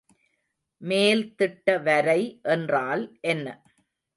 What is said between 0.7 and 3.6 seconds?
மேல்திட்ட வரை என்றால் என்ன?